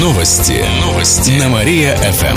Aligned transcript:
Новости. 0.00 0.64
Новости. 0.80 1.30
На 1.32 1.48
Мария-ФМ. 1.48 2.36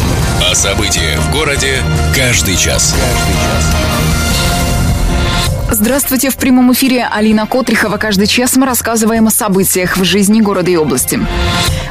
О 0.50 0.56
событиях 0.56 1.20
в 1.20 1.32
городе 1.32 1.84
каждый 2.16 2.56
час. 2.56 2.96
Каждый 2.96 3.34
час. 3.36 4.15
Здравствуйте, 5.78 6.30
в 6.30 6.38
прямом 6.38 6.72
эфире 6.72 7.06
Алина 7.12 7.46
Котрихова. 7.46 7.98
Каждый 7.98 8.28
час 8.28 8.56
мы 8.56 8.66
рассказываем 8.66 9.28
о 9.28 9.30
событиях 9.30 9.98
в 9.98 10.06
жизни 10.06 10.40
города 10.40 10.72
и 10.72 10.78
области. 10.78 11.20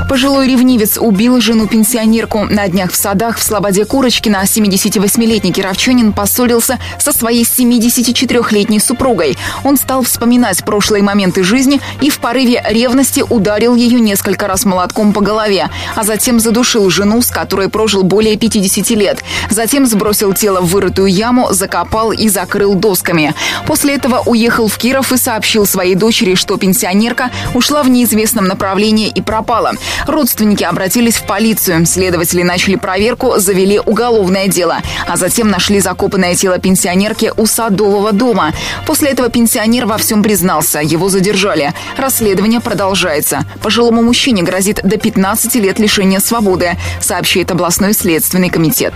Пожилой 0.08 0.48
ревнивец 0.48 0.96
убил 0.98 1.40
жену-пенсионерку. 1.40 2.44
На 2.44 2.66
днях 2.68 2.92
в 2.92 2.96
садах 2.96 3.36
в 3.36 3.42
Слободе 3.42 3.84
Курочкина 3.84 4.42
78-летний 4.44 5.52
кировчанин 5.52 6.12
поссорился 6.12 6.78
со 6.98 7.12
своей 7.12 7.44
74-летней 7.44 8.80
супругой. 8.80 9.36
Он 9.64 9.76
стал 9.76 10.02
вспоминать 10.02 10.64
прошлые 10.64 11.02
моменты 11.02 11.42
жизни 11.42 11.80
и 12.00 12.08
в 12.08 12.20
порыве 12.20 12.64
ревности 12.66 13.22
ударил 13.28 13.74
ее 13.74 14.00
несколько 14.00 14.46
раз 14.46 14.64
молотком 14.64 15.12
по 15.12 15.20
голове, 15.20 15.68
а 15.94 16.04
затем 16.04 16.40
задушил 16.40 16.88
жену, 16.88 17.20
с 17.20 17.30
которой 17.30 17.68
прожил 17.68 18.02
более 18.02 18.36
50 18.36 18.90
лет. 18.90 19.22
Затем 19.50 19.86
сбросил 19.86 20.32
тело 20.32 20.60
в 20.62 20.70
вырытую 20.70 21.08
яму, 21.08 21.52
закопал 21.52 22.12
и 22.12 22.28
закрыл 22.28 22.74
досками. 22.74 23.34
После 23.66 23.73
этого 23.82 24.22
уехал 24.26 24.68
в 24.68 24.78
Киров 24.78 25.12
и 25.12 25.16
сообщил 25.16 25.66
своей 25.66 25.94
дочери, 25.94 26.34
что 26.34 26.56
пенсионерка 26.56 27.30
ушла 27.54 27.82
в 27.82 27.88
неизвестном 27.88 28.46
направлении 28.46 29.08
и 29.08 29.20
пропала. 29.20 29.72
Родственники 30.06 30.62
обратились 30.64 31.16
в 31.16 31.26
полицию. 31.26 31.86
Следователи 31.86 32.42
начали 32.42 32.76
проверку, 32.76 33.34
завели 33.38 33.80
уголовное 33.80 34.48
дело, 34.48 34.78
а 35.08 35.16
затем 35.16 35.48
нашли 35.48 35.80
закопанное 35.80 36.34
тело 36.34 36.58
пенсионерки 36.58 37.32
у 37.36 37.46
садового 37.46 38.12
дома. 38.12 38.52
После 38.86 39.10
этого 39.10 39.28
пенсионер 39.28 39.86
во 39.86 39.98
всем 39.98 40.22
признался. 40.22 40.80
Его 40.80 41.08
задержали. 41.08 41.72
Расследование 41.96 42.60
продолжается. 42.60 43.44
Пожилому 43.62 44.02
мужчине 44.02 44.42
грозит 44.42 44.80
до 44.84 44.96
15 44.98 45.54
лет 45.56 45.78
лишения 45.78 46.20
свободы, 46.20 46.76
сообщает 47.00 47.50
областной 47.50 47.94
следственный 47.94 48.50
комитет. 48.50 48.94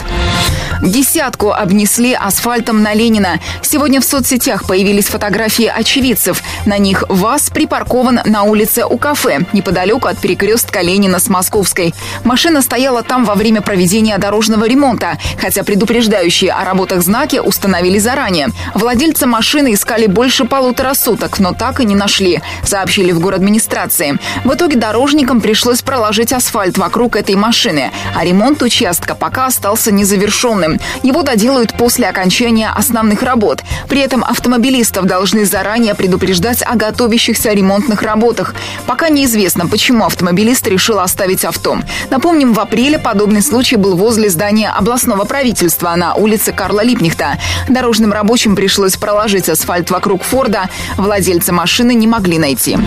Десятку 0.82 1.52
обнесли 1.52 2.12
асфальтом 2.12 2.82
на 2.82 2.94
Ленина. 2.94 3.40
Сегодня 3.62 4.00
в 4.00 4.04
соцсетях 4.04 4.67
появились 4.68 5.06
фотографии 5.06 5.64
очевидцев. 5.64 6.42
На 6.66 6.76
них 6.76 7.04
ВАЗ 7.08 7.48
припаркован 7.48 8.20
на 8.26 8.42
улице 8.42 8.84
у 8.84 8.98
кафе, 8.98 9.40
неподалеку 9.54 10.08
от 10.08 10.18
перекрестка 10.18 10.82
Ленина 10.82 11.18
с 11.18 11.28
Московской. 11.28 11.94
Машина 12.22 12.60
стояла 12.60 13.02
там 13.02 13.24
во 13.24 13.34
время 13.34 13.62
проведения 13.62 14.18
дорожного 14.18 14.66
ремонта, 14.66 15.18
хотя 15.40 15.64
предупреждающие 15.64 16.52
о 16.52 16.64
работах 16.64 17.02
знаки 17.02 17.38
установили 17.38 17.98
заранее. 17.98 18.48
Владельца 18.74 19.26
машины 19.26 19.72
искали 19.72 20.06
больше 20.06 20.44
полутора 20.44 20.92
суток, 20.92 21.38
но 21.38 21.54
так 21.54 21.80
и 21.80 21.86
не 21.86 21.96
нашли, 21.96 22.42
сообщили 22.62 23.12
в 23.12 23.26
администрации. 23.28 24.18
В 24.44 24.52
итоге 24.52 24.76
дорожникам 24.76 25.40
пришлось 25.40 25.80
проложить 25.80 26.32
асфальт 26.32 26.76
вокруг 26.76 27.16
этой 27.16 27.36
машины, 27.36 27.90
а 28.14 28.22
ремонт 28.22 28.62
участка 28.62 29.14
пока 29.14 29.46
остался 29.46 29.92
незавершенным. 29.92 30.78
Его 31.02 31.22
доделают 31.22 31.72
после 31.72 32.06
окончания 32.06 32.70
основных 32.74 33.22
работ. 33.22 33.62
При 33.88 34.00
этом 34.00 34.22
автомобиль 34.24 34.47
Автомобилистов 34.48 35.04
должны 35.04 35.44
заранее 35.44 35.94
предупреждать 35.94 36.62
о 36.64 36.74
готовящихся 36.74 37.52
ремонтных 37.52 38.00
работах. 38.00 38.54
Пока 38.86 39.10
неизвестно, 39.10 39.66
почему 39.66 40.06
автомобилист 40.06 40.66
решил 40.66 41.00
оставить 41.00 41.44
авто. 41.44 41.80
Напомним, 42.08 42.54
в 42.54 42.60
апреле 42.60 42.98
подобный 42.98 43.42
случай 43.42 43.76
был 43.76 43.94
возле 43.94 44.30
здания 44.30 44.70
областного 44.70 45.26
правительства 45.26 45.94
на 45.96 46.14
улице 46.14 46.54
Карла 46.54 46.82
Липнихта. 46.82 47.36
Дорожным 47.68 48.10
рабочим 48.10 48.56
пришлось 48.56 48.96
проложить 48.96 49.50
асфальт 49.50 49.90
вокруг 49.90 50.22
Форда. 50.22 50.70
Владельца 50.96 51.52
машины 51.52 51.92
не 51.92 52.06
могли 52.06 52.38
найти. 52.38 52.78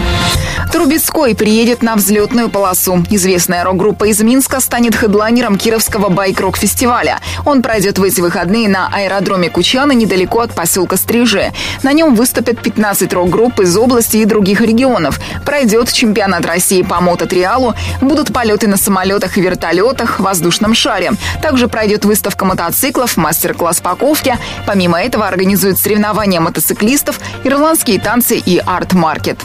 Трубецкой 0.71 1.35
приедет 1.35 1.83
на 1.83 1.95
взлетную 1.95 2.49
полосу. 2.49 3.03
Известная 3.09 3.63
рок-группа 3.63 4.05
из 4.05 4.19
Минска 4.21 4.61
станет 4.61 4.95
хедлайнером 4.95 5.57
Кировского 5.57 6.09
байк-рок-фестиваля. 6.09 7.19
Он 7.45 7.61
пройдет 7.61 7.99
в 7.99 8.03
эти 8.03 8.21
выходные 8.21 8.69
на 8.69 8.87
аэродроме 8.91 9.49
Кучана 9.49 9.91
недалеко 9.91 10.39
от 10.39 10.55
поселка 10.55 10.95
Стрижи. 10.95 11.50
На 11.83 11.93
нем 11.93 12.15
выступят 12.15 12.61
15 12.61 13.11
рок-групп 13.13 13.59
из 13.59 13.75
области 13.77 14.17
и 14.17 14.25
других 14.25 14.61
регионов. 14.61 15.19
Пройдет 15.45 15.91
чемпионат 15.91 16.45
России 16.45 16.81
по 16.81 17.01
мототриалу, 17.01 17.75
будут 18.01 18.33
полеты 18.33 18.67
на 18.67 18.77
самолетах 18.77 19.37
и 19.37 19.41
вертолетах, 19.41 20.19
воздушном 20.19 20.73
шаре. 20.73 21.11
Также 21.41 21.67
пройдет 21.67 22.05
выставка 22.05 22.45
мотоциклов, 22.45 23.17
мастер-класс 23.17 23.81
по 23.81 23.95
ковке. 23.95 24.37
Помимо 24.65 25.01
этого 25.01 25.27
организуют 25.27 25.79
соревнования 25.79 26.39
мотоциклистов, 26.39 27.19
ирландские 27.43 27.99
танцы 27.99 28.37
и 28.37 28.57
арт-маркет. 28.57 29.39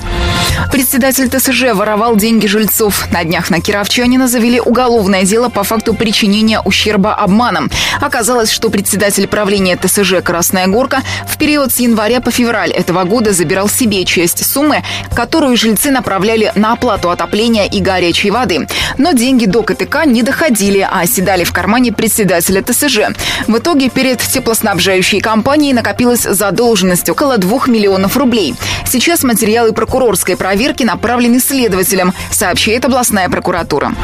Председатель 0.73 1.29
ТСЖ 1.29 1.75
воровал 1.75 2.17
деньги 2.17 2.47
жильцов. 2.47 3.11
На 3.11 3.25
днях 3.25 3.51
на 3.51 3.61
Кировчанина 3.61 4.29
завели 4.29 4.61
уголовное 4.61 5.25
дело 5.25 5.49
по 5.49 5.63
факту 5.65 5.95
причинения 5.95 6.61
ущерба 6.61 7.15
обманом. 7.15 7.71
Оказалось, 8.01 8.51
что 8.51 8.71
председатель 8.71 9.27
правления 9.27 9.77
ТСЖ 9.77 10.23
«Красная 10.23 10.67
горка» 10.67 11.03
в 11.27 11.37
период 11.39 11.73
с 11.73 11.79
января 11.79 11.96
по 11.97 12.31
февраль 12.31 12.73
этого 12.73 13.05
года 13.05 13.33
забирал 13.33 13.71
себе 13.71 14.05
часть 14.05 14.45
суммы, 14.45 14.83
которую 15.15 15.57
жильцы 15.57 15.91
направляли 15.91 16.53
на 16.55 16.75
оплату 16.75 17.11
отопления 17.11 17.65
и 17.65 17.81
горячей 17.81 18.31
воды. 18.31 18.69
Но 18.99 19.13
деньги 19.13 19.47
до 19.47 19.63
КТК 19.63 20.05
не 20.05 20.23
доходили, 20.23 20.81
а 20.81 21.01
оседали 21.01 21.45
в 21.45 21.53
кармане 21.53 21.93
председателя 21.93 22.63
ТСЖ. 22.63 23.17
В 23.47 23.57
итоге 23.57 23.89
перед 23.89 24.19
теплоснабжающей 24.21 25.21
компанией 25.21 25.73
накопилась 25.73 26.23
задолженность 26.23 27.09
около 27.09 27.39
2 27.39 27.67
миллионов 27.69 28.19
рублей. 28.19 28.55
Сейчас 28.87 29.23
материалы 29.23 29.73
прокурорской 29.73 30.37
проверки 30.37 30.83
направлены 30.83 31.41
следователям, 31.41 32.13
сообщает 32.31 32.85
областная 32.85 33.31
прокуратура. 33.31 33.95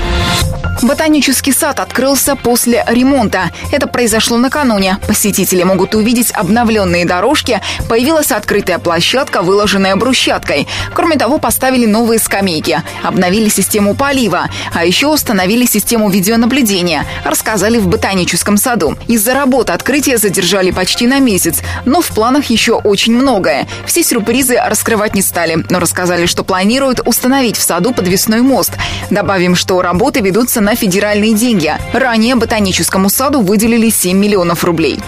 Ботанический 0.82 1.52
сад 1.52 1.78
открылся 1.78 2.34
после 2.34 2.84
ремонта. 2.88 3.52
Это 3.70 3.86
произошло 3.86 4.36
накануне. 4.36 4.98
Посетители 5.06 5.62
могут 5.62 5.94
увидеть 5.94 6.32
обновленные 6.32 7.04
дорожки, 7.04 7.60
появилась 7.88 8.32
открытая 8.32 8.80
площадка, 8.80 9.42
выложенная 9.42 9.94
брусчаткой. 9.94 10.66
Кроме 10.92 11.16
того, 11.16 11.38
поставили 11.38 11.86
новые 11.86 12.18
скамейки, 12.18 12.82
обновили 13.04 13.48
систему 13.48 13.94
полива, 13.94 14.48
а 14.74 14.84
еще 14.84 15.06
установили 15.06 15.66
систему 15.66 16.10
видеонаблюдения, 16.10 17.06
рассказали 17.24 17.78
в 17.78 17.86
ботаническом 17.86 18.56
саду. 18.56 18.96
Из-за 19.06 19.34
работы 19.34 19.72
открытия 19.72 20.18
задержали 20.18 20.72
почти 20.72 21.06
на 21.06 21.20
месяц, 21.20 21.60
но 21.84 22.00
в 22.00 22.08
планах 22.08 22.46
еще 22.46 22.72
очень 22.72 23.14
многое. 23.14 23.68
Все 23.86 24.02
сюрпризы 24.02 24.56
раскрывать 24.56 25.14
не 25.14 25.22
стали, 25.22 25.64
но 25.70 25.78
рассказали, 25.78 26.26
что 26.26 26.42
планируют 26.42 27.00
установить 27.04 27.56
в 27.56 27.62
саду 27.62 27.92
подвесной 27.92 28.40
мост. 28.40 28.72
Добавим, 29.10 29.54
что 29.54 29.80
работы 29.80 30.20
ведутся 30.20 30.60
на 30.60 30.71
федеральные 30.74 31.34
деньги. 31.34 31.74
Ранее 31.92 32.34
ботаническому 32.34 33.08
саду 33.08 33.40
выделили 33.40 33.88
7 33.90 34.16
миллионов 34.16 34.64
рублей. 34.64 35.00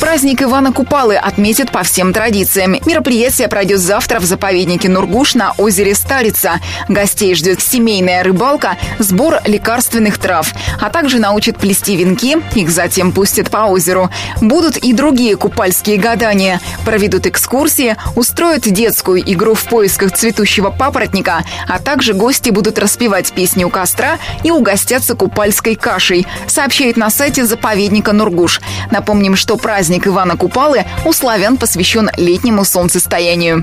Праздник 0.00 0.42
Ивана 0.42 0.72
Купалы 0.72 1.16
отметят 1.16 1.72
по 1.72 1.82
всем 1.82 2.12
традициям. 2.12 2.76
Мероприятие 2.84 3.48
пройдет 3.48 3.80
завтра 3.80 4.20
в 4.20 4.24
заповеднике 4.24 4.88
Нургуш 4.88 5.34
на 5.34 5.52
озере 5.52 5.94
Старица. 5.94 6.60
Гостей 6.88 7.34
ждет 7.34 7.60
семейная 7.62 8.22
рыбалка, 8.22 8.76
сбор 8.98 9.40
лекарственных 9.46 10.18
трав, 10.18 10.52
а 10.80 10.90
также 10.90 11.18
научат 11.18 11.58
плести 11.58 11.96
венки, 11.96 12.36
их 12.54 12.70
затем 12.70 13.12
пустят 13.12 13.50
по 13.50 13.64
озеру. 13.66 14.10
Будут 14.40 14.76
и 14.76 14.92
другие 14.92 15.36
купальские 15.36 15.96
гадания. 15.96 16.60
Проведут 16.84 17.26
экскурсии, 17.26 17.96
устроят 18.14 18.62
детскую 18.62 19.20
игру 19.32 19.54
в 19.54 19.64
поисках 19.64 20.12
цветущего 20.12 20.70
папоротника, 20.70 21.44
а 21.66 21.78
также 21.78 22.14
гости 22.14 22.50
будут 22.50 22.78
распевать 22.78 23.32
песни 23.32 23.64
у 23.64 23.70
костра 23.70 24.18
и 24.42 24.50
угостятся 24.50 25.14
купальской 25.14 25.76
кашей, 25.76 26.26
сообщает 26.46 26.96
на 26.96 27.10
сайте 27.10 27.44
заповедника 27.44 28.12
Нургуш. 28.12 28.60
Напомним, 28.90 29.34
что 29.44 29.58
праздник 29.58 30.06
Ивана 30.06 30.38
Купалы 30.38 30.86
у 31.04 31.12
славян 31.12 31.58
посвящен 31.58 32.10
летнему 32.16 32.64
солнцестоянию. 32.64 33.62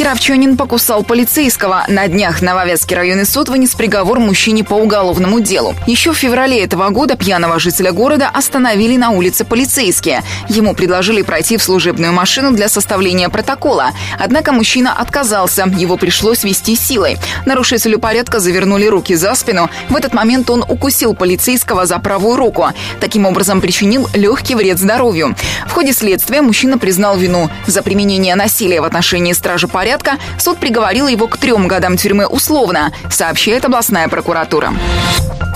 Кировчанин 0.00 0.56
покусал 0.56 1.04
полицейского. 1.04 1.84
На 1.86 2.08
днях 2.08 2.40
Нововятский 2.40 2.96
районный 2.96 3.26
суд 3.26 3.50
вынес 3.50 3.74
приговор 3.74 4.18
мужчине 4.18 4.64
по 4.64 4.72
уголовному 4.72 5.40
делу. 5.40 5.74
Еще 5.86 6.12
в 6.12 6.16
феврале 6.16 6.64
этого 6.64 6.88
года 6.88 7.16
пьяного 7.18 7.60
жителя 7.60 7.92
города 7.92 8.30
остановили 8.32 8.96
на 8.96 9.10
улице 9.10 9.44
полицейские. 9.44 10.22
Ему 10.48 10.72
предложили 10.72 11.20
пройти 11.20 11.58
в 11.58 11.62
служебную 11.62 12.14
машину 12.14 12.52
для 12.52 12.70
составления 12.70 13.28
протокола. 13.28 13.90
Однако 14.18 14.52
мужчина 14.52 14.94
отказался. 14.94 15.66
Его 15.66 15.98
пришлось 15.98 16.44
вести 16.44 16.76
силой. 16.76 17.18
Нарушителю 17.44 17.98
порядка 17.98 18.40
завернули 18.40 18.86
руки 18.86 19.14
за 19.14 19.34
спину. 19.34 19.68
В 19.90 19.96
этот 19.96 20.14
момент 20.14 20.48
он 20.48 20.64
укусил 20.66 21.14
полицейского 21.14 21.84
за 21.84 21.98
правую 21.98 22.36
руку. 22.36 22.68
Таким 23.00 23.26
образом 23.26 23.60
причинил 23.60 24.08
легкий 24.14 24.54
вред 24.54 24.78
здоровью. 24.78 25.36
В 25.66 25.72
ходе 25.72 25.92
следствия 25.92 26.40
мужчина 26.40 26.78
признал 26.78 27.18
вину. 27.18 27.50
За 27.66 27.82
применение 27.82 28.34
насилия 28.34 28.80
в 28.80 28.84
отношении 28.84 29.34
стражи 29.34 29.68
порядка 29.68 29.89
суд 30.38 30.58
приговорил 30.58 31.08
его 31.08 31.26
к 31.26 31.36
трем 31.36 31.68
годам 31.68 31.96
тюрьмы 31.96 32.26
условно, 32.26 32.92
сообщает 33.10 33.64
областная 33.64 34.08
прокуратура. 34.08 34.72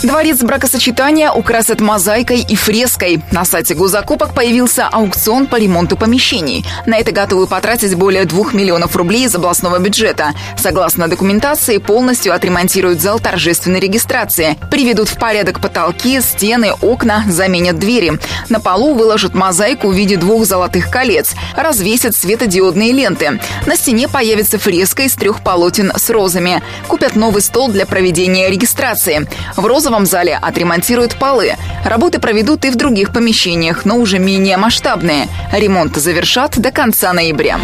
Дворец 0.02 0.42
бракосочетания 0.42 1.30
украсят 1.30 1.80
мозаикой 1.80 2.40
и 2.40 2.56
фреской. 2.56 3.22
На 3.30 3.44
сайте 3.44 3.74
госзакупок 3.74 4.34
появился 4.34 4.86
аукцион 4.86 5.46
по 5.46 5.56
ремонту 5.56 5.96
помещений. 5.96 6.66
На 6.84 6.98
это 6.98 7.12
готовы 7.12 7.46
потратить 7.46 7.94
более 7.94 8.24
двух 8.24 8.52
миллионов 8.52 8.96
рублей 8.96 9.24
из 9.24 9.34
областного 9.34 9.78
бюджета. 9.78 10.32
Согласно 10.58 11.08
документации, 11.08 11.78
полностью 11.78 12.34
отремонтируют 12.34 13.00
зал 13.00 13.18
торжественной 13.18 13.80
регистрации. 13.80 14.58
Приведут 14.70 15.08
в 15.08 15.16
порядок 15.16 15.60
потолки, 15.60 16.20
стены, 16.20 16.72
окна, 16.82 17.24
заменят 17.28 17.78
двери. 17.78 18.18
На 18.50 18.60
полу 18.60 18.94
выложат 18.94 19.34
мозаику 19.34 19.88
в 19.88 19.94
виде 19.94 20.16
двух 20.16 20.44
золотых 20.44 20.90
колец. 20.90 21.34
Развесят 21.56 22.14
светодиодные 22.14 22.92
ленты. 22.92 23.40
На 23.64 23.76
стене 23.76 24.08
появится 24.24 24.58
фреска 24.58 25.02
из 25.02 25.12
трех 25.16 25.42
полотен 25.42 25.92
с 25.94 26.08
розами. 26.08 26.62
Купят 26.88 27.14
новый 27.14 27.42
стол 27.42 27.68
для 27.68 27.84
проведения 27.84 28.48
регистрации. 28.48 29.28
В 29.54 29.66
розовом 29.66 30.06
зале 30.06 30.38
отремонтируют 30.40 31.16
полы. 31.16 31.56
Работы 31.84 32.18
проведут 32.18 32.64
и 32.64 32.70
в 32.70 32.76
других 32.76 33.12
помещениях, 33.12 33.84
но 33.84 33.96
уже 33.96 34.18
менее 34.18 34.56
масштабные. 34.56 35.28
Ремонт 35.52 35.96
завершат 35.96 36.58
до 36.58 36.70
конца 36.70 37.12
ноября. 37.12 37.60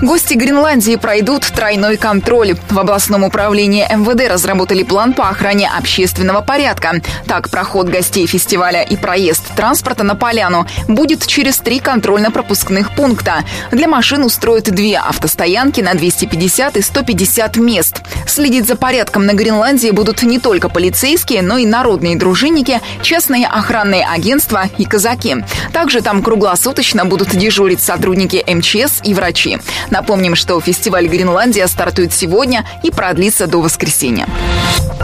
Гости 0.00 0.34
Гренландии 0.34 0.94
пройдут 0.94 1.44
тройной 1.44 1.96
контроль. 1.96 2.56
В 2.70 2.78
областном 2.78 3.24
управлении 3.24 3.84
МВД 3.84 4.30
разработали 4.30 4.84
план 4.84 5.12
по 5.12 5.28
охране 5.28 5.68
общественного 5.76 6.40
порядка. 6.40 7.00
Так, 7.26 7.50
проход 7.50 7.88
гостей 7.88 8.28
фестиваля 8.28 8.82
и 8.82 8.96
проезд 8.96 9.42
транспорта 9.56 10.04
на 10.04 10.14
поляну 10.14 10.68
будет 10.86 11.26
через 11.26 11.58
три 11.58 11.80
контрольно-пропускных 11.80 12.94
пункта. 12.94 13.42
Для 13.72 13.88
машин 13.88 14.22
устроят 14.22 14.70
две 14.70 14.98
автостоянки 14.98 15.80
на 15.80 15.87
250 15.94 16.76
и 16.76 16.82
150 16.82 17.56
мест. 17.56 18.02
Следить 18.26 18.66
за 18.66 18.76
порядком 18.76 19.26
на 19.26 19.34
Гренландии 19.34 19.90
будут 19.90 20.22
не 20.22 20.38
только 20.38 20.68
полицейские, 20.68 21.42
но 21.42 21.58
и 21.58 21.66
народные 21.66 22.16
дружинники, 22.16 22.80
частные 23.02 23.46
охранные 23.46 24.04
агентства 24.04 24.64
и 24.78 24.84
казаки. 24.84 25.36
Также 25.72 26.00
там 26.00 26.22
круглосуточно 26.22 27.04
будут 27.04 27.30
дежурить 27.30 27.80
сотрудники 27.80 28.44
МЧС 28.46 29.00
и 29.04 29.14
врачи. 29.14 29.58
Напомним, 29.90 30.34
что 30.34 30.60
фестиваль 30.60 31.06
«Гренландия» 31.06 31.66
стартует 31.66 32.12
сегодня 32.12 32.64
и 32.82 32.90
продлится 32.90 33.46
до 33.46 33.60
воскресенья. 33.60 34.26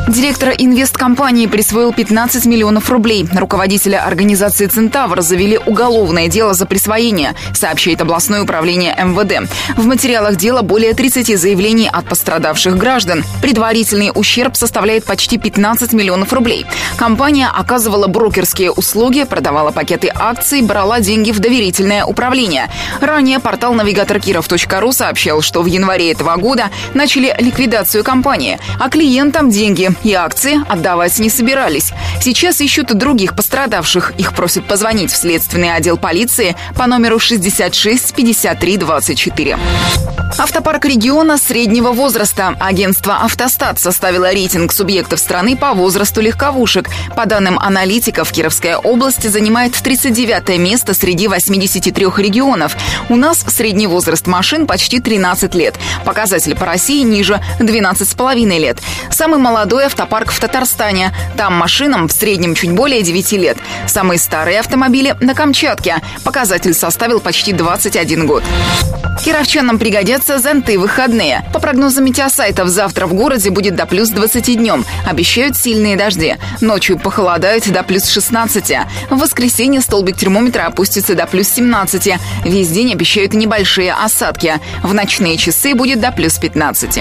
Директор 0.09 0.51
инвесткомпании 0.57 1.47
присвоил 1.47 1.93
15 1.93 2.47
миллионов 2.47 2.91
рублей. 2.91 3.27
Руководителя 3.35 4.05
организации 4.07 4.67
«Центавр» 4.67 5.23
завели 5.23 5.59
уголовное 5.59 6.29
дело 6.29 6.55
за 6.55 6.67
присвоение, 6.67 7.35
сообщает 7.55 8.01
областное 8.01 8.43
управление 8.43 8.95
МВД. 8.97 9.51
В 9.77 9.87
материалах 9.87 10.37
дела 10.37 10.63
более 10.63 10.93
30 10.93 11.39
заявлений 11.39 11.89
от 11.93 12.07
пострадавших 12.07 12.77
граждан. 12.77 13.25
Предварительный 13.43 14.13
ущерб 14.15 14.57
составляет 14.57 15.05
почти 15.05 15.39
15 15.39 15.93
миллионов 15.93 16.33
рублей. 16.33 16.67
Компания 16.97 17.49
оказывала 17.49 18.07
брокерские 18.07 18.71
услуги, 18.71 19.25
продавала 19.25 19.71
пакеты 19.71 20.13
акций, 20.15 20.63
брала 20.63 21.01
деньги 21.01 21.33
в 21.33 21.41
доверительное 21.41 22.05
управление. 22.05 22.71
Ранее 23.01 23.39
портал 23.41 23.75
навигатор 23.75 24.21
Киров.ру 24.21 24.93
сообщал, 24.93 25.41
что 25.41 25.63
в 25.63 25.67
январе 25.67 26.13
этого 26.13 26.37
года 26.37 26.71
начали 26.95 27.35
ликвидацию 27.39 28.05
компании, 28.05 28.59
а 28.79 28.89
клиентам 28.89 29.51
деньги 29.51 29.74
и 29.75 30.13
акции 30.13 30.61
отдавать 30.69 31.19
не 31.19 31.29
собирались. 31.29 31.93
Сейчас 32.21 32.61
ищут 32.61 32.95
других 32.97 33.35
пострадавших. 33.37 34.13
Их 34.19 34.35
просят 34.35 34.67
позвонить 34.67 35.11
в 35.11 35.17
следственный 35.17 35.75
отдел 35.75 35.97
полиции 35.97 36.57
по 36.77 36.87
номеру 36.87 37.19
66 37.19 38.15
53 38.15 38.77
24. 38.77 39.59
Автопарк 40.37 40.85
региона 40.85 41.39
среднего 41.39 41.93
возраста. 41.93 42.57
Агентство 42.59 43.19
«Автостат» 43.23 43.79
составило 43.79 44.33
рейтинг 44.33 44.73
субъектов 44.73 45.21
страны 45.21 45.57
по 45.57 45.75
возрасту 45.75 46.21
легковушек. 46.21 46.91
По 47.15 47.27
данным 47.27 47.57
аналитиков, 47.59 48.33
Кировская 48.33 48.77
область 48.77 49.29
занимает 49.31 49.75
39 49.75 50.59
место 50.59 50.93
среди 50.93 51.29
83 51.29 52.07
регионов. 52.17 52.77
У 53.09 53.17
нас 53.17 53.45
средний 53.47 53.87
возраст 53.87 54.27
машин 54.27 54.67
почти 54.67 55.01
13 55.01 55.55
лет. 55.55 55.77
Показатель 56.05 56.57
по 56.57 56.67
России 56.67 57.03
ниже 57.03 57.41
12,5 57.61 58.59
лет. 58.59 58.79
Самый 59.11 59.39
молодой 59.39 59.64
автопарк 59.73 60.31
в 60.31 60.39
Татарстане. 60.39 61.13
Там 61.37 61.55
машинам 61.55 62.09
в 62.09 62.13
среднем 62.13 62.55
чуть 62.55 62.73
более 62.73 63.03
9 63.03 63.33
лет. 63.33 63.57
Самые 63.87 64.19
старые 64.19 64.61
автомобили 64.61 65.17
на 65.21 65.35
Камчатке. 65.35 65.97
Показатель 66.23 66.75
составил 66.75 67.21
почти 67.21 67.53
21 67.53 68.27
год. 68.27 68.45
Кировчанам 69.25 69.79
пригодятся 69.79 70.39
зонты 70.39 70.79
выходные. 70.79 71.45
По 71.53 71.59
прогнозам 71.59 72.05
метеосайтов, 72.05 72.69
завтра 72.69 73.07
в 73.07 73.15
городе 73.15 73.51
будет 73.51 73.75
до 73.75 73.87
плюс 73.87 74.11
20 74.11 74.59
днем. 74.59 74.85
Обещают 75.07 75.57
сильные 75.57 75.97
дожди. 75.97 76.37
Ночью 76.61 76.99
похолодает 76.99 77.71
до 77.73 77.83
плюс 77.83 78.09
16. 78.09 78.77
В 79.11 79.17
воскресенье 79.17 79.81
столбик 79.81 80.17
термометра 80.17 80.67
опустится 80.67 81.15
до 81.15 81.27
плюс 81.27 81.49
17. 81.49 82.19
Весь 82.45 82.69
день 82.69 82.93
обещают 82.93 83.33
небольшие 83.33 83.95
осадки. 83.95 84.61
В 84.83 84.93
ночные 84.93 85.39
часы 85.39 85.75
будет 85.75 86.01
до 86.01 86.13
плюс 86.13 86.39
15. 86.39 87.01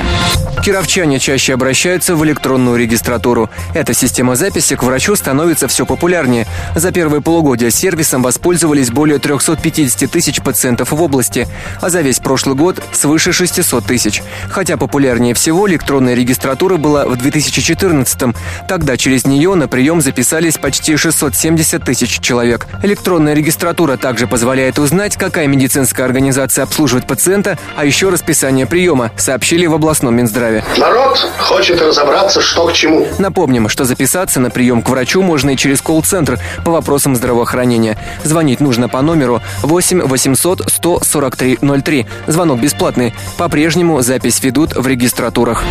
Кировчане 0.64 1.20
чаще 1.20 1.54
обращаются 1.54 2.16
в 2.16 2.24
электронную 2.24 2.53
регистратуру. 2.54 3.50
Эта 3.74 3.94
система 3.94 4.36
записи 4.36 4.76
к 4.76 4.84
врачу 4.84 5.16
становится 5.16 5.68
все 5.68 5.86
популярнее. 5.86 6.48
За 6.76 6.92
первое 6.92 7.22
полугодие 7.22 7.72
сервисом 7.72 8.22
воспользовались 8.22 8.92
более 8.92 9.20
350 9.20 10.10
тысяч 10.10 10.42
пациентов 10.42 10.92
в 10.92 11.02
области, 11.02 11.48
а 11.82 11.90
за 11.90 12.02
весь 12.02 12.20
прошлый 12.20 12.56
год 12.56 12.82
свыше 12.92 13.34
600 13.34 13.86
тысяч. 13.86 14.22
Хотя 14.50 14.78
популярнее 14.78 15.34
всего 15.34 15.68
электронная 15.68 16.14
регистратура 16.14 16.78
была 16.78 17.06
в 17.06 17.14
2014-м. 17.14 18.36
Тогда 18.68 18.98
через 18.98 19.26
нее 19.26 19.56
на 19.56 19.68
прием 19.68 20.02
записались 20.02 20.58
почти 20.58 20.96
670 20.96 21.84
тысяч 21.84 22.20
человек. 22.20 22.68
Электронная 22.84 23.34
регистратура 23.34 23.98
также 23.98 24.28
позволяет 24.28 24.80
узнать, 24.80 25.18
какая 25.18 25.48
медицинская 25.48 26.06
организация 26.06 26.64
обслуживает 26.64 27.08
пациента, 27.08 27.58
а 27.76 27.86
еще 27.86 28.10
расписание 28.10 28.66
приема, 28.66 29.12
сообщили 29.18 29.66
в 29.66 29.74
областном 29.74 30.16
Минздраве. 30.16 30.64
Народ 30.78 31.18
хочет 31.40 31.82
разобраться, 31.82 32.33
что 32.42 32.68
к 32.68 32.74
чему. 32.74 33.08
Напомним, 33.20 33.70
что 33.70 33.86
записаться 33.86 34.40
на 34.40 34.50
прием 34.50 34.82
к 34.82 34.90
врачу 34.90 35.22
можно 35.22 35.52
и 35.52 35.58
через 35.58 35.82
колл-центр 35.82 36.40
по 36.64 36.72
вопросам 36.72 37.16
здравоохранения. 37.16 37.98
Звонить 38.24 38.60
нужно 38.60 38.90
по 38.90 39.02
номеру 39.02 39.42
8 39.62 40.02
800 40.02 40.70
143 40.70 41.60
03. 41.84 42.06
Звонок 42.28 42.60
бесплатный. 42.60 43.14
По-прежнему 43.38 44.02
запись 44.02 44.42
ведут 44.44 44.76
в 44.76 44.88
регистратурах. 44.88 45.64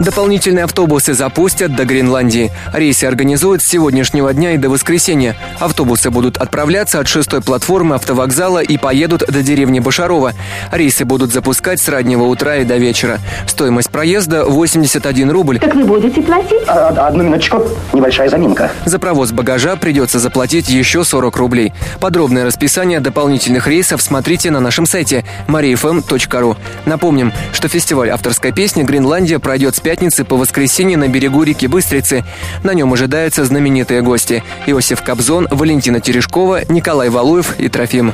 Дополнительные 0.00 0.64
автобусы 0.64 1.12
запустят 1.14 1.74
до 1.74 1.84
Гренландии. 1.84 2.52
Рейсы 2.72 3.04
организуют 3.04 3.62
с 3.62 3.66
сегодняшнего 3.66 4.32
дня 4.32 4.52
и 4.52 4.58
до 4.58 4.70
воскресенья. 4.70 5.36
Автобусы 5.58 6.10
будут 6.10 6.36
отправляться 6.36 7.00
от 7.00 7.08
шестой 7.08 7.42
платформы 7.42 7.96
автовокзала 7.96 8.62
и 8.62 8.76
поедут 8.76 9.24
до 9.26 9.42
деревни 9.42 9.80
Башарова. 9.80 10.34
Рейсы 10.70 11.04
будут 11.04 11.32
запускать 11.32 11.80
с 11.80 11.88
раннего 11.88 12.24
утра 12.24 12.56
и 12.58 12.64
до 12.64 12.76
вечера. 12.76 13.18
Стоимость 13.46 13.90
проезда 13.90 14.44
81 14.44 15.30
рубль. 15.30 15.58
Так 15.58 15.74
вы 15.74 15.84
будете 15.88 16.20
платить? 16.22 16.62
А, 16.68 16.88
одну 16.88 17.24
минуточку. 17.24 17.62
Небольшая 17.92 18.28
заминка. 18.28 18.70
За 18.84 18.98
провоз 18.98 19.32
багажа 19.32 19.74
придется 19.76 20.18
заплатить 20.18 20.68
еще 20.68 21.02
40 21.02 21.36
рублей. 21.36 21.72
Подробное 21.98 22.44
расписание 22.44 23.00
дополнительных 23.00 23.66
рейсов 23.66 24.02
смотрите 24.02 24.50
на 24.50 24.60
нашем 24.60 24.86
сайте 24.86 25.24
mariafm.ru. 25.48 26.56
Напомним, 26.84 27.32
что 27.52 27.68
фестиваль 27.68 28.10
авторской 28.10 28.52
песни 28.52 28.82
«Гренландия» 28.82 29.38
пройдет 29.38 29.74
с 29.74 29.80
пятницы 29.80 30.24
по 30.24 30.36
воскресенье 30.36 30.96
на 30.96 31.08
берегу 31.08 31.42
реки 31.42 31.66
Быстрицы. 31.66 32.24
На 32.62 32.74
нем 32.74 32.92
ожидаются 32.92 33.44
знаменитые 33.44 34.02
гости– 34.02 34.44
Иосиф 34.66 35.02
Кобзон, 35.02 35.48
Валентина 35.50 36.00
Терешкова, 36.00 36.70
Николай 36.70 37.08
Валуев 37.08 37.58
и 37.58 37.68
Трофим. 37.68 38.12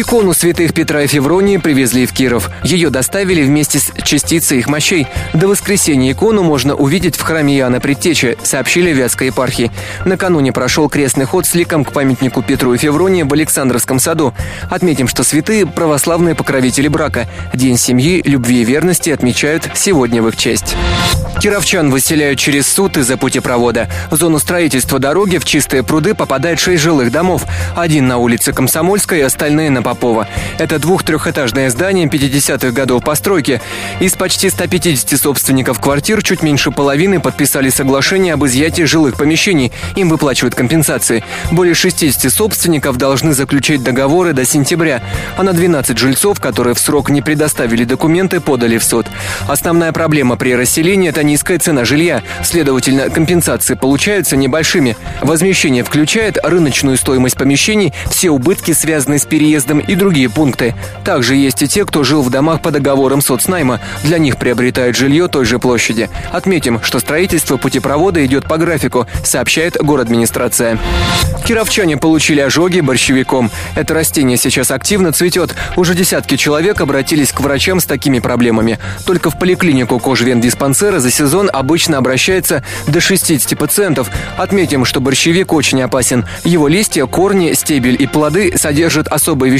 Икону 0.00 0.32
святых 0.32 0.74
Петра 0.74 1.02
и 1.02 1.08
Февронии 1.08 1.56
привезли 1.56 2.06
в 2.06 2.12
Киров. 2.12 2.50
Ее 2.62 2.88
доставили 2.88 3.42
вместе 3.42 3.80
с 3.80 3.90
частицей 4.04 4.58
их 4.60 4.68
мощей. 4.68 5.08
До 5.34 5.48
воскресенья 5.48 6.12
икону 6.12 6.44
можно 6.44 6.76
увидеть 6.76 7.16
в 7.16 7.20
храме 7.22 7.58
Иоанна 7.58 7.80
Предтечи, 7.80 8.38
сообщили 8.44 8.92
Вятской 8.92 9.26
епархии. 9.26 9.72
Накануне 10.04 10.52
прошел 10.52 10.88
крестный 10.88 11.24
ход 11.24 11.46
с 11.46 11.54
ликом 11.56 11.84
к 11.84 11.92
памятнику 11.92 12.42
Петру 12.42 12.74
и 12.74 12.78
Февронии 12.78 13.24
в 13.24 13.32
Александровском 13.32 13.98
саду. 13.98 14.34
Отметим, 14.70 15.08
что 15.08 15.24
святые– 15.24 15.66
православные 15.66 16.36
покровители 16.36 16.86
брака. 16.86 17.26
День 17.52 17.76
семьи, 17.76 18.22
любви 18.24 18.62
и 18.62 18.64
верности 18.64 19.10
отмечают 19.10 19.68
сегодня 19.74 20.22
в 20.22 20.28
их 20.28 20.36
честь. 20.36 20.76
Кировчан 21.40 21.90
выселяют 21.90 22.38
через 22.38 22.66
суд 22.66 22.96
из-за 22.96 23.16
путепровода. 23.16 23.88
В 24.10 24.16
зону 24.16 24.38
строительства 24.40 24.98
дороги 24.98 25.38
в 25.38 25.44
чистые 25.44 25.84
пруды 25.84 26.14
попадает 26.14 26.58
шесть 26.58 26.82
жилых 26.82 27.12
домов. 27.12 27.44
Один 27.76 28.08
на 28.08 28.18
улице 28.18 28.52
Комсомольской, 28.52 29.22
остальные 29.22 29.70
на 29.70 29.82
Попова. 29.88 30.28
Это 30.58 30.78
двух-трехэтажное 30.78 31.70
здание 31.70 32.08
50-х 32.08 32.72
годов 32.72 33.02
постройки. 33.02 33.62
Из 34.00 34.12
почти 34.12 34.50
150 34.50 35.18
собственников 35.18 35.80
квартир 35.80 36.22
чуть 36.22 36.42
меньше 36.42 36.70
половины 36.70 37.20
подписали 37.20 37.70
соглашение 37.70 38.34
об 38.34 38.44
изъятии 38.44 38.82
жилых 38.82 39.16
помещений. 39.16 39.72
Им 39.96 40.10
выплачивают 40.10 40.54
компенсации. 40.54 41.24
Более 41.50 41.74
60 41.74 42.30
собственников 42.30 42.98
должны 42.98 43.32
заключить 43.32 43.82
договоры 43.82 44.34
до 44.34 44.44
сентября. 44.44 45.02
А 45.38 45.42
на 45.42 45.54
12 45.54 45.96
жильцов, 45.96 46.38
которые 46.38 46.74
в 46.74 46.80
срок 46.80 47.08
не 47.08 47.22
предоставили 47.22 47.84
документы, 47.84 48.40
подали 48.40 48.76
в 48.76 48.84
суд. 48.84 49.06
Основная 49.46 49.92
проблема 49.92 50.36
при 50.36 50.54
расселении– 50.54 51.08
это 51.10 51.22
низкая 51.22 51.58
цена 51.58 51.86
жилья. 51.86 52.22
Следовательно, 52.44 53.08
компенсации 53.08 53.72
получаются 53.72 54.36
небольшими. 54.36 54.98
Возмещение 55.22 55.82
включает 55.82 56.36
рыночную 56.44 56.98
стоимость 56.98 57.38
помещений, 57.38 57.94
все 58.10 58.28
убытки, 58.28 58.72
связанные 58.72 59.18
с 59.18 59.24
переездом 59.24 59.67
и 59.76 59.94
другие 59.94 60.28
пункты. 60.28 60.74
Также 61.04 61.36
есть 61.36 61.62
и 61.62 61.68
те, 61.68 61.84
кто 61.84 62.02
жил 62.02 62.22
в 62.22 62.30
домах 62.30 62.60
по 62.60 62.72
договорам 62.72 63.20
соцнайма. 63.22 63.80
Для 64.02 64.18
них 64.18 64.36
приобретают 64.36 64.96
жилье 64.96 65.28
той 65.28 65.44
же 65.44 65.60
площади. 65.60 66.10
Отметим, 66.32 66.80
что 66.82 66.98
строительство 66.98 67.56
путепровода 67.56 68.24
идет 68.26 68.48
по 68.48 68.56
графику, 68.56 69.06
сообщает 69.22 69.76
город 69.80 70.08
администрация. 70.08 70.78
Кировчане 71.44 71.98
получили 71.98 72.40
ожоги 72.40 72.80
борщевиком. 72.80 73.50
Это 73.74 73.94
растение 73.94 74.38
сейчас 74.38 74.70
активно 74.70 75.12
цветет. 75.12 75.54
Уже 75.76 75.94
десятки 75.94 76.36
человек 76.36 76.80
обратились 76.80 77.32
к 77.32 77.40
врачам 77.40 77.80
с 77.80 77.84
такими 77.84 78.18
проблемами. 78.18 78.78
Только 79.04 79.30
в 79.30 79.38
поликлинику 79.38 79.98
кожвендиспансера 79.98 80.98
за 80.98 81.10
сезон 81.10 81.50
обычно 81.52 81.98
обращается 81.98 82.64
до 82.86 83.00
60 83.00 83.58
пациентов. 83.58 84.10
Отметим, 84.36 84.84
что 84.84 85.00
борщевик 85.00 85.52
очень 85.52 85.82
опасен. 85.82 86.26
Его 86.44 86.68
листья, 86.68 87.04
корни, 87.06 87.52
стебель 87.52 87.96
и 88.00 88.06
плоды 88.06 88.56
содержат 88.56 89.08
особые 89.08 89.52
вещества. 89.52 89.57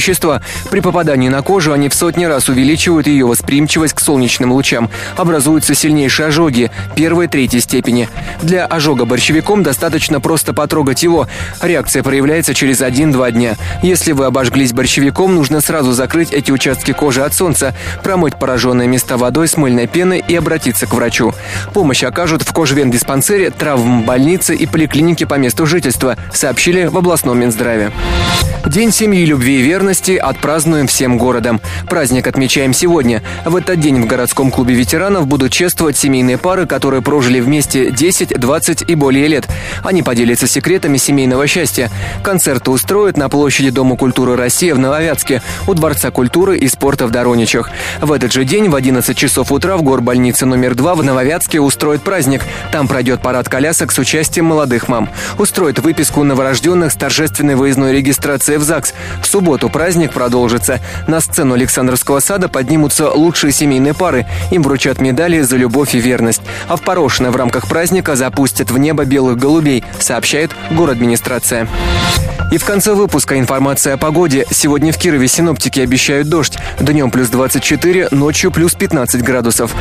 При 0.69 0.79
попадании 0.79 1.29
на 1.29 1.41
кожу 1.41 1.73
они 1.73 1.89
в 1.89 1.93
сотни 1.93 2.25
раз 2.25 2.49
увеличивают 2.49 3.07
ее 3.07 3.25
восприимчивость 3.25 3.93
к 3.93 3.99
солнечным 3.99 4.51
лучам. 4.51 4.89
Образуются 5.17 5.75
сильнейшие 5.75 6.27
ожоги 6.27 6.71
первой 6.95 7.25
и 7.25 7.27
третьей 7.27 7.59
степени. 7.59 8.09
Для 8.41 8.65
ожога 8.65 9.05
борщевиком 9.05 9.63
достаточно 9.63 10.19
просто 10.21 10.53
потрогать 10.53 11.03
его. 11.03 11.27
Реакция 11.61 12.03
проявляется 12.03 12.53
через 12.53 12.81
1-2 12.81 13.31
дня. 13.31 13.55
Если 13.83 14.13
вы 14.13 14.25
обожглись 14.25 14.73
борщевиком, 14.73 15.35
нужно 15.35 15.61
сразу 15.61 15.91
закрыть 15.91 16.31
эти 16.31 16.51
участки 16.51 16.93
кожи 16.93 17.21
от 17.23 17.33
солнца, 17.33 17.75
промыть 18.03 18.37
пораженные 18.37 18.87
места 18.87 19.17
водой 19.17 19.47
с 19.47 19.57
мыльной 19.57 19.87
пеной 19.87 20.23
и 20.25 20.35
обратиться 20.35 20.87
к 20.87 20.93
врачу. 20.93 21.33
Помощь 21.73 22.03
окажут 22.03 22.43
в 22.43 22.53
кожвендиспансере, 22.53 23.49
травмбольнице 23.51 24.55
и 24.55 24.65
поликлинике 24.65 25.25
по 25.25 25.35
месту 25.35 25.65
жительства, 25.65 26.17
сообщили 26.33 26.85
в 26.85 26.97
областном 26.97 27.39
Минздраве. 27.39 27.91
День 28.65 28.91
семьи, 28.91 29.25
любви 29.25 29.59
и 29.59 29.61
верности 29.61 29.88
отпразднуем 29.89 30.85
всем 30.85 31.17
городом. 31.17 31.59
Праздник 31.89 32.27
отмечаем 32.27 32.73
сегодня. 32.73 33.23
В 33.43 33.55
этот 33.55 33.79
день 33.79 34.01
в 34.01 34.05
городском 34.05 34.51
клубе 34.51 34.75
ветеранов 34.75 35.25
будут 35.25 35.51
чествовать 35.51 35.97
семейные 35.97 36.37
пары, 36.37 36.67
которые 36.67 37.01
прожили 37.01 37.39
вместе 37.39 37.89
10, 37.89 38.39
20 38.39 38.83
и 38.87 38.93
более 38.93 39.27
лет. 39.27 39.47
Они 39.83 40.03
поделятся 40.03 40.47
секретами 40.47 40.97
семейного 40.97 41.47
счастья. 41.47 41.89
Концерты 42.23 42.69
устроят 42.69 43.17
на 43.17 43.29
площади 43.29 43.71
Дома 43.71 43.97
культуры 43.97 44.35
России 44.35 44.71
в 44.71 44.77
Нововятске, 44.77 45.41
у 45.65 45.73
Дворца 45.73 46.11
культуры 46.11 46.57
и 46.57 46.67
спорта 46.67 47.07
в 47.07 47.11
Дороничах. 47.11 47.71
В 47.99 48.11
этот 48.11 48.31
же 48.31 48.45
день 48.45 48.69
в 48.69 48.75
11 48.75 49.17
часов 49.17 49.51
утра 49.51 49.75
в 49.75 49.81
горбольнице 49.81 50.45
номер 50.45 50.75
2 50.75 50.95
в 50.95 51.03
Нововятске 51.03 51.59
устроят 51.59 52.03
праздник. 52.03 52.43
Там 52.71 52.87
пройдет 52.87 53.21
парад 53.21 53.49
колясок 53.49 53.91
с 53.91 53.97
участием 53.97 54.45
молодых 54.45 54.87
мам. 54.87 55.09
Устроят 55.39 55.79
выписку 55.79 56.23
новорожденных 56.23 56.91
с 56.91 56.95
торжественной 56.95 57.55
выездной 57.55 57.93
регистрацией 57.93 58.59
в 58.59 58.63
ЗАГС. 58.63 58.93
В 59.21 59.25
субботу 59.25 59.69
праздник 59.79 60.11
продолжится. 60.11 60.81
На 61.07 61.21
сцену 61.21 61.53
Александровского 61.53 62.19
сада 62.19 62.49
поднимутся 62.49 63.11
лучшие 63.11 63.53
семейные 63.53 63.93
пары. 63.93 64.25
Им 64.51 64.61
вручат 64.61 64.99
медали 64.99 65.39
за 65.39 65.55
любовь 65.55 65.95
и 65.95 65.99
верность. 65.99 66.41
А 66.67 66.75
в 66.75 66.81
Порошино 66.81 67.31
в 67.31 67.37
рамках 67.37 67.69
праздника 67.69 68.17
запустят 68.17 68.71
в 68.71 68.77
небо 68.77 69.05
белых 69.05 69.37
голубей, 69.37 69.85
сообщает 70.01 70.51
город 70.71 70.95
администрация. 70.95 71.65
И 72.51 72.57
в 72.57 72.65
конце 72.65 72.93
выпуска 72.93 73.39
информация 73.39 73.93
о 73.93 73.97
погоде. 73.97 74.45
Сегодня 74.51 74.91
в 74.91 74.97
Кирове 74.97 75.29
синоптики 75.29 75.79
обещают 75.79 76.27
дождь. 76.27 76.57
Днем 76.81 77.09
плюс 77.09 77.29
24, 77.29 78.09
ночью 78.11 78.51
плюс 78.51 78.75
15 78.75 79.23
градусов. 79.23 79.73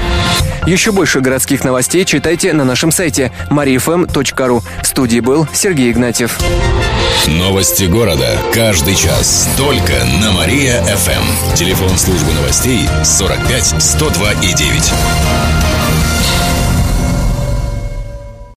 Еще 0.64 0.92
больше 0.92 1.18
городских 1.20 1.64
новостей 1.64 2.04
читайте 2.04 2.52
на 2.52 2.64
нашем 2.64 2.92
сайте 2.92 3.32
mariafm.ru. 3.50 4.62
В 4.82 4.86
студии 4.86 5.18
был 5.18 5.48
Сергей 5.52 5.90
Игнатьев. 5.90 6.38
Новости 7.26 7.84
города. 7.84 8.38
Каждый 8.54 8.94
час. 8.94 9.48
Только 9.56 9.87
на 10.20 10.32
Мария-ФМ. 10.32 11.54
Телефон 11.54 11.96
службы 11.96 12.32
новостей 12.34 12.86
45 13.02 13.82
102 13.82 14.32
и 14.32 14.52
9. 14.52 15.67